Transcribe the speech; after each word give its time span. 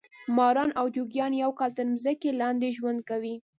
ماران 0.35 0.69
او 0.79 0.85
جوګیان 0.95 1.33
یو 1.35 1.51
کال 1.59 1.71
تر 1.77 1.85
مځکې 1.93 2.29
لاندې 2.41 2.75
ژوند 2.77 2.99
کوي. 3.09 3.35